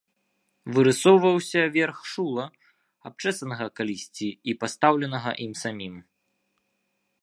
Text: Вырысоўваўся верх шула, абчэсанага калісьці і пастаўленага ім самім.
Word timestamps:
Вырысоўваўся 0.77 1.61
верх 1.75 1.97
шула, 2.13 2.45
абчэсанага 3.11 3.67
калісьці 3.79 4.29
і 4.53 4.59
пастаўленага 4.65 5.31
ім 5.47 5.53
самім. 5.65 5.95